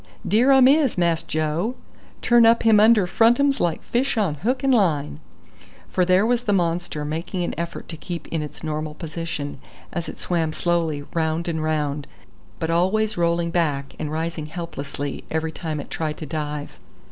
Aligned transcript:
"Dere 0.27 0.51
um 0.51 0.67
is, 0.67 0.97
Mass 0.97 1.21
Joe; 1.21 1.75
turn 2.23 2.43
up 2.43 2.63
him 2.63 2.79
under 2.79 3.05
frontums 3.05 3.59
like 3.59 3.83
fis 3.83 4.17
on 4.17 4.33
hook 4.33 4.63
an' 4.63 4.71
line." 4.71 5.19
For 5.89 6.05
there 6.05 6.25
was 6.25 6.45
the 6.45 6.53
monster 6.53 7.05
making 7.05 7.43
an 7.43 7.53
effort 7.55 7.87
to 7.89 7.97
keep 7.97 8.27
in 8.29 8.41
its 8.41 8.63
normal 8.63 8.95
position, 8.95 9.59
as 9.93 10.09
it 10.09 10.19
swam 10.19 10.53
slowly 10.53 11.03
round 11.13 11.47
and 11.47 11.61
round, 11.61 12.07
but 12.57 12.71
always 12.71 13.15
rolling 13.15 13.51
back, 13.51 13.93
and 13.99 14.11
rising 14.11 14.47
helplessly 14.47 15.23
every 15.29 15.51
time 15.51 15.79
it 15.79 15.91
tried 15.91 16.17
to 16.17 16.25
dive. 16.25 16.79